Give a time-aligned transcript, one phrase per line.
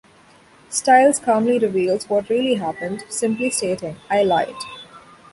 [0.71, 4.55] Stiles calmly reveals what really happened, simply stating, I lied.